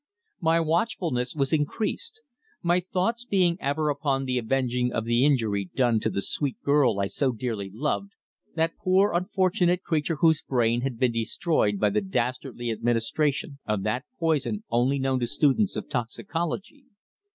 My 0.39 0.59
watchfulness 0.59 1.35
was 1.35 1.53
increased; 1.53 2.23
my 2.63 2.79
thoughts 2.79 3.23
being 3.23 3.55
ever 3.61 3.89
upon 3.91 4.25
the 4.25 4.39
avenging 4.39 4.91
of 4.91 5.05
the 5.05 5.23
injury 5.23 5.69
done 5.75 5.99
to 5.99 6.09
the 6.09 6.23
sweet 6.23 6.59
girl 6.63 6.99
I 6.99 7.05
so 7.05 7.31
dearly 7.31 7.69
loved 7.71 8.13
that 8.55 8.75
poor 8.79 9.13
unfortunate 9.13 9.83
creature 9.83 10.15
whose 10.19 10.41
brain 10.41 10.81
had 10.81 10.97
been 10.97 11.11
destroyed 11.11 11.77
by 11.79 11.91
the 11.91 12.01
dastardly 12.01 12.71
administration 12.71 13.59
of 13.67 13.83
that 13.83 14.05
poison 14.19 14.63
only 14.71 14.97
known 14.97 15.19
to 15.19 15.27
students 15.27 15.75
of 15.75 15.87
toxicology. 15.87 16.85